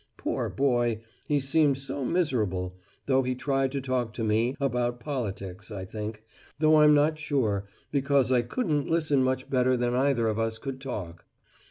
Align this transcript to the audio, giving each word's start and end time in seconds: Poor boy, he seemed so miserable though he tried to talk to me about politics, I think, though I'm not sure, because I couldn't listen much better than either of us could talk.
Poor 0.17 0.49
boy, 0.49 0.99
he 1.27 1.39
seemed 1.39 1.77
so 1.77 2.03
miserable 2.03 2.73
though 3.05 3.21
he 3.21 3.35
tried 3.35 3.71
to 3.71 3.79
talk 3.79 4.13
to 4.15 4.23
me 4.23 4.55
about 4.59 4.99
politics, 4.99 5.69
I 5.69 5.85
think, 5.85 6.23
though 6.57 6.77
I'm 6.77 6.95
not 6.95 7.19
sure, 7.19 7.65
because 7.91 8.31
I 8.31 8.41
couldn't 8.41 8.89
listen 8.89 9.21
much 9.21 9.47
better 9.47 9.77
than 9.77 9.93
either 9.93 10.27
of 10.27 10.39
us 10.39 10.57
could 10.57 10.81
talk. 10.81 11.25